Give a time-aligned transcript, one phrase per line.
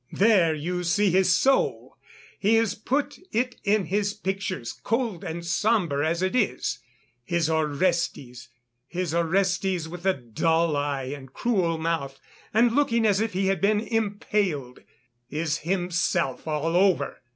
[0.13, 1.95] "There you see his soul!
[2.39, 6.79] he has put it in his pictures, cold and sombre as it is.
[7.23, 8.49] His Orestes,
[8.87, 12.19] his Orestes with the dull eye and cruel mouth,
[12.51, 14.79] and looking as if he had been impaled,
[15.29, 17.21] is himself all over....